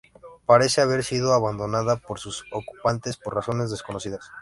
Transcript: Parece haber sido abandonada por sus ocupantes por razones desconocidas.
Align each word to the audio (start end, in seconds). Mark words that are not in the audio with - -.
Parece 0.47 0.81
haber 0.81 1.03
sido 1.03 1.31
abandonada 1.35 1.95
por 1.97 2.17
sus 2.19 2.43
ocupantes 2.51 3.17
por 3.17 3.35
razones 3.35 3.69
desconocidas. 3.69 4.31